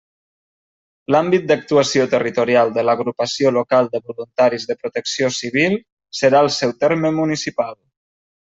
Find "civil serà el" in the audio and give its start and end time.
5.41-6.51